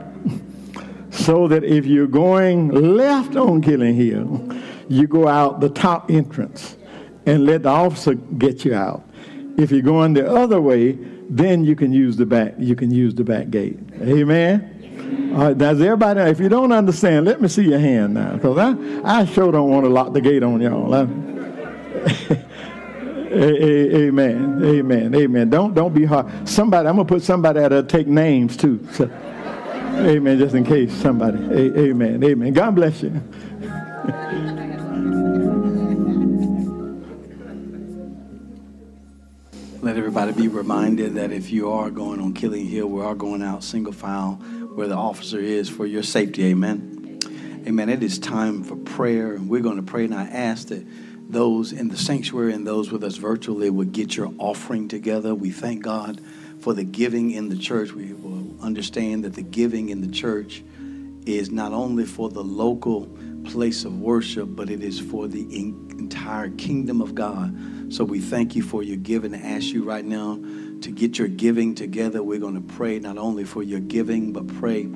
[1.10, 6.76] so that if you're going left on Killian Hill, you go out the top entrance
[7.24, 9.04] and let the officer get you out.
[9.56, 10.98] If you're going the other way,
[11.30, 12.54] then you can use the back.
[12.58, 13.78] You can use the back gate.
[14.02, 15.32] Amen.
[15.32, 16.20] All right, does everybody?
[16.22, 18.74] If you don't understand, let me see your hand now, because I,
[19.04, 20.92] I sure don't want to lock the gate on y'all.
[23.32, 24.60] Amen.
[24.64, 25.14] Amen.
[25.14, 25.50] Amen.
[25.50, 26.48] Don't don't be hard.
[26.48, 28.84] Somebody, I'm gonna put somebody that'll take names too.
[28.92, 30.36] So, amen.
[30.36, 31.38] Just in case somebody.
[31.38, 32.24] amen.
[32.24, 32.52] Amen.
[32.52, 33.22] God bless you.
[39.82, 43.42] Let everybody be reminded that if you are going on Killian Hill, we are going
[43.42, 44.34] out single file
[44.74, 46.44] where the officer is for your safety.
[46.48, 47.18] Amen.
[47.66, 47.88] Amen.
[47.88, 49.32] It is time for prayer.
[49.32, 50.84] And we're going to pray, and I ask that
[51.32, 55.34] those in the sanctuary and those with us virtually would get your offering together.
[55.34, 56.20] We thank God
[56.58, 57.92] for the giving in the church.
[57.92, 60.62] We will understand that the giving in the church
[61.24, 63.08] is not only for the local
[63.44, 67.54] place of worship, but it is for the entire kingdom of God.
[67.92, 70.36] So we thank you for your giving and ask you right now
[70.82, 72.22] to get your giving together.
[72.22, 74.88] We're going to pray not only for your giving, but pray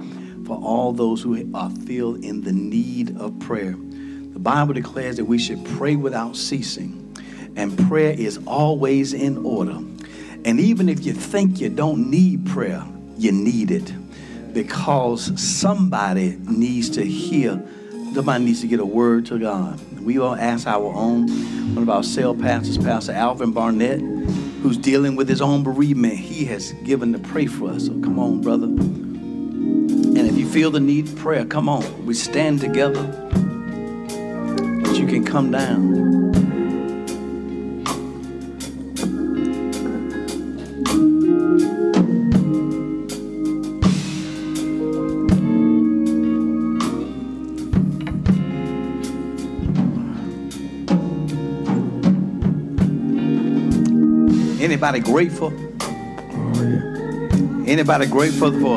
[0.44, 3.72] for all those who are feel in the need of prayer.
[3.72, 7.16] The Bible declares that we should pray without ceasing,
[7.56, 9.78] and prayer is always in order.
[10.44, 12.84] And even if you think you don't need prayer,
[13.16, 13.92] you need it
[14.52, 17.62] because somebody needs to hear,
[18.14, 19.80] somebody needs to get a word to God.
[20.00, 21.28] We all ask our own,
[21.74, 26.16] one of our cell pastors, Pastor Alvin Barnett, who's dealing with his own bereavement.
[26.16, 27.86] He has given to pray for us.
[27.86, 28.66] So come on, brother.
[28.66, 32.06] And if you feel the need of prayer, come on.
[32.06, 33.02] We stand together.
[34.82, 36.23] But you can come down.
[54.84, 55.50] Anybody grateful?
[57.66, 58.76] Anybody grateful for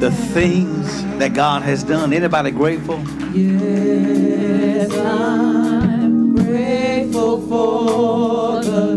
[0.00, 2.12] the things that God has done?
[2.12, 2.98] Anybody grateful?
[3.32, 8.96] Yes, I'm grateful for the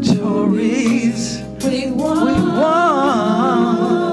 [0.00, 2.24] victories we won.
[2.24, 4.05] We won.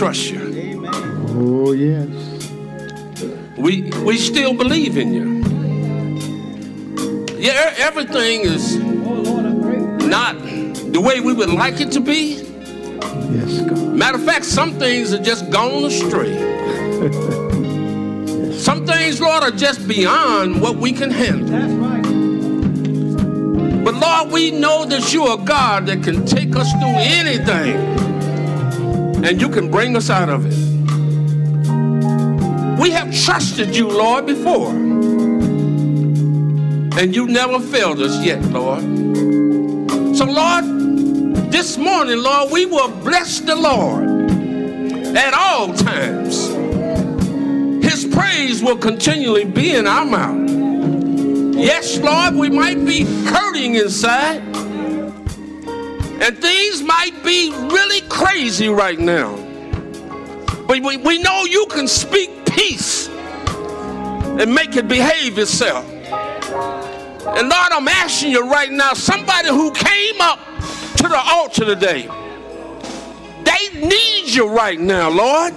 [0.00, 0.40] Trust you.
[0.40, 0.90] Amen.
[1.28, 2.08] Oh, yes.
[3.58, 5.26] we we still believe in you.
[7.36, 10.38] Yeah, everything is not
[10.94, 12.36] the way we would like it to be.
[13.36, 13.94] Yes, God.
[13.94, 16.32] Matter of fact, some things are just gone astray.
[18.56, 21.48] Some things, Lord, are just beyond what we can handle.
[21.48, 22.02] That's right.
[23.84, 27.99] But Lord, we know that you are God that can take us through anything
[29.24, 30.54] and you can bring us out of it.
[32.80, 34.70] We have trusted you, Lord, before.
[36.98, 38.82] And you never failed us yet, Lord.
[40.16, 40.64] So, Lord,
[41.52, 44.08] this morning, Lord, we will bless the Lord
[45.16, 46.48] at all times.
[47.84, 50.48] His praise will continually be in our mouth.
[51.56, 54.49] Yes, Lord, we might be hurting inside.
[56.20, 59.36] And things might be really crazy right now.
[60.68, 65.84] But we, we know you can speak peace and make it behave itself.
[65.90, 70.38] And Lord, I'm asking you right now, somebody who came up
[70.98, 72.08] to the altar today,
[73.42, 75.54] they need you right now, Lord.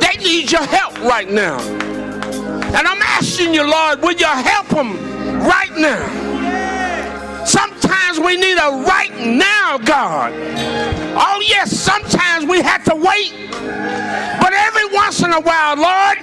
[0.00, 1.58] They need your help right now.
[1.58, 4.96] And I'm asking you, Lord, will you help them
[5.40, 6.29] right now?
[8.00, 10.32] Sometimes we need a right now, God.
[10.34, 13.34] Oh, yes, sometimes we have to wait.
[13.50, 16.18] But every once in a while, Lord,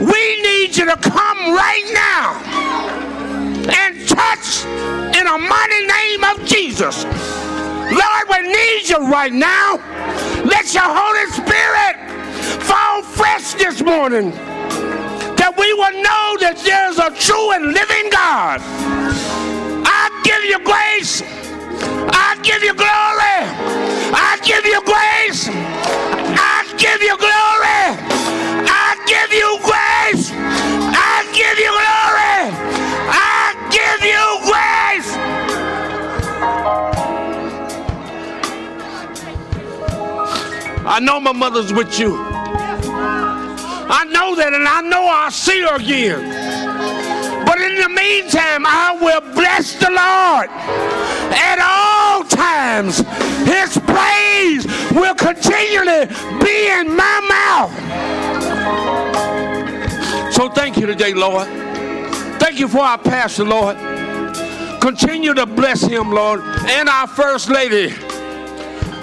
[0.00, 2.34] we need you to come right now
[3.72, 7.04] and touch in the mighty name of Jesus.
[7.04, 9.76] Lord, we need you right now.
[10.44, 11.96] Let your Holy Spirit
[12.64, 19.57] fall fresh this morning that we will know that there's a true and living God.
[20.28, 21.22] I give you grace.
[22.12, 23.48] I give you glory.
[24.12, 25.48] I give you grace.
[25.48, 27.96] I give you glory.
[28.68, 30.30] I give you grace.
[30.92, 32.52] I give you glory.
[33.08, 35.16] I give you grace.
[40.86, 42.16] I know my mother's with you.
[43.90, 46.57] I know that, and I know I'll see her again.
[47.58, 50.48] But in the meantime, I will bless the Lord
[51.34, 52.98] at all times.
[53.48, 56.06] His praise will continually
[56.40, 57.72] be in my mouth.
[60.32, 61.48] So thank you today, Lord.
[62.38, 63.76] Thank you for our pastor, Lord.
[64.80, 67.92] Continue to bless him, Lord, and our first lady.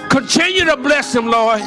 [0.09, 1.59] Continue to bless him, Lord.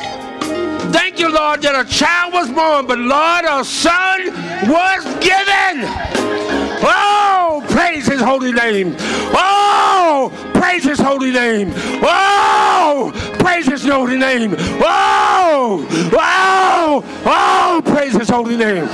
[0.90, 4.32] Thank you, Lord, that a child was born, but Lord, a son
[4.66, 6.57] was given.
[6.82, 8.94] Oh, praise his holy name.
[9.34, 11.72] Oh, praise his holy name.
[12.02, 14.54] Oh, praise his holy name.
[14.58, 18.86] Oh, oh, oh, praise his holy name.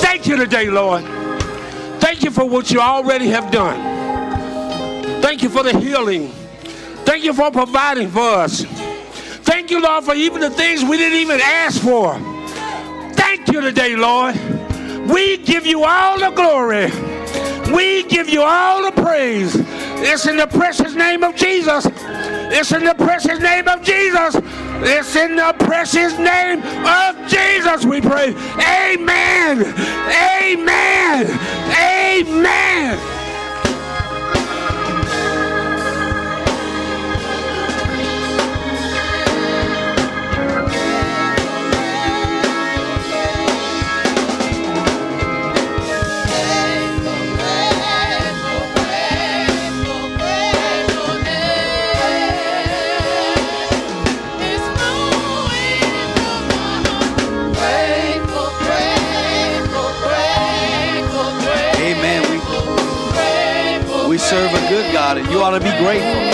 [0.00, 1.04] Thank you today, Lord.
[2.00, 5.20] Thank you for what you already have done.
[5.20, 6.28] Thank you for the healing.
[7.04, 8.64] Thank you for providing for us.
[8.64, 12.14] Thank you, Lord, for even the things we didn't even ask for.
[13.14, 14.34] Thank you today, Lord.
[15.08, 16.90] We give you all the glory.
[17.74, 19.54] We give you all the praise.
[20.00, 21.86] It's in the precious name of Jesus.
[22.50, 24.36] It's in the precious name of Jesus.
[24.80, 28.34] It's in the precious name of Jesus we pray.
[28.60, 29.64] Amen.
[30.42, 31.26] Amen.
[31.76, 33.17] Amen.
[65.16, 66.27] A good God, and you ought to be grateful.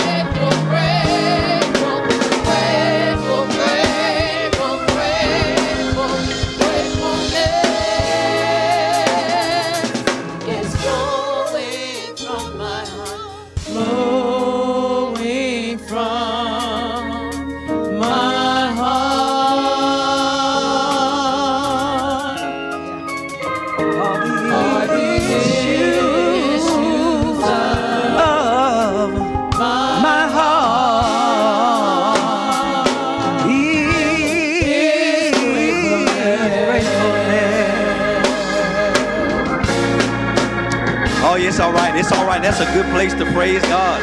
[42.35, 42.43] Right.
[42.43, 44.01] That's a good place to praise God.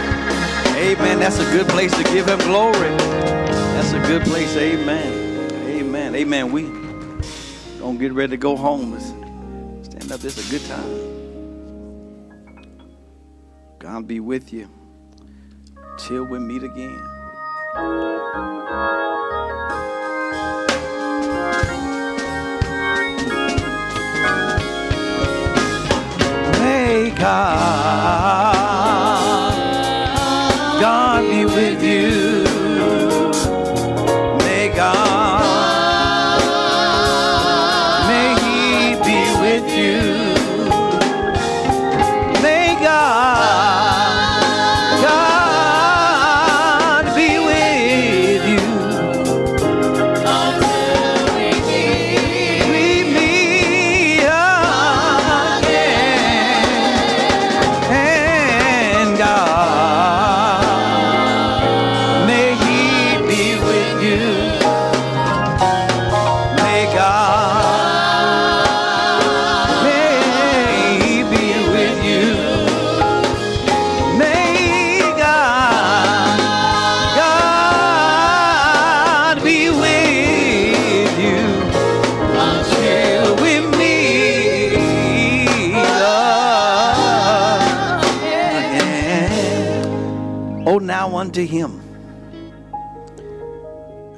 [0.76, 1.18] Amen.
[1.20, 2.89] That's a good place to give Him glory.
[3.78, 4.57] That's a good place.
[4.57, 5.51] Amen.
[5.66, 6.14] Amen.
[6.14, 6.53] Amen.
[6.53, 6.62] We
[7.78, 8.99] Gonna get ready to go home.
[9.83, 10.24] Stand up.
[10.24, 11.12] It's a good time.
[13.78, 14.68] God be with you
[15.99, 17.03] till we meet again.
[27.22, 28.22] God,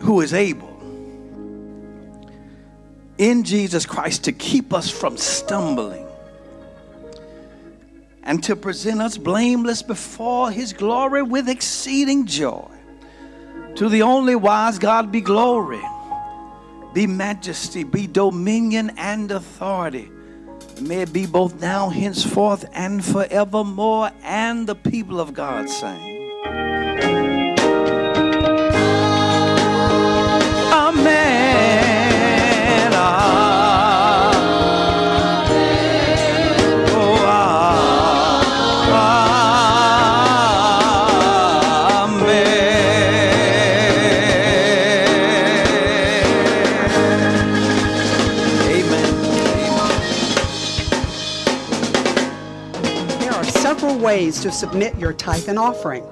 [0.05, 0.71] who is able
[3.17, 6.07] in Jesus Christ to keep us from stumbling
[8.23, 12.71] and to present us blameless before his glory with exceeding joy.
[13.77, 15.83] To the only wise God be glory,
[16.93, 20.11] be majesty, be dominion and authority.
[20.83, 24.11] May it be both now, henceforth, and forevermore.
[24.23, 26.14] And the people of God saying,
[54.05, 56.05] ways to submit your tithe and offering.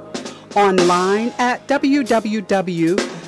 [0.56, 1.66] Online at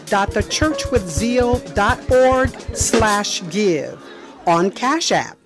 [0.06, 4.00] www.thechurchwithzeal.org slash give.
[4.46, 5.36] On Cash App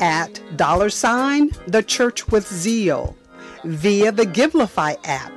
[0.00, 3.16] at dollar sign The Church with Zeal.
[3.64, 5.32] Via the Givelify app.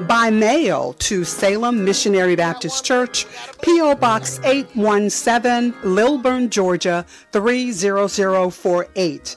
[0.00, 3.26] By mail to Salem Missionary Baptist Church,
[3.60, 3.96] P.O.
[3.96, 9.36] Box 817, Lilburn, Georgia 30048